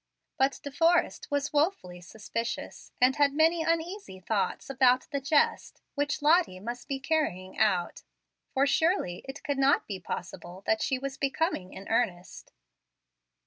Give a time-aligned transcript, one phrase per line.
[0.35, 6.23] But De Forrest was wofully suspicious, and had many uneasy thoughts about the "jest" which
[6.23, 8.01] Lottie must be carrying out;
[8.51, 12.51] for surely it could not be possible that she was becoming in earnest.